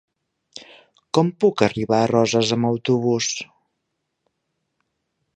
Com 1.17 1.27
puc 1.43 1.61
arribar 1.67 1.99
a 2.05 2.07
Roses 2.11 2.53
amb 2.57 2.69
autobús? 2.69 3.27